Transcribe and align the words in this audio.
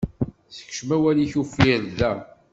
Sekcem 0.55 0.89
awal-ik 0.95 1.33
uffir 1.41 1.81
da. 1.97 2.11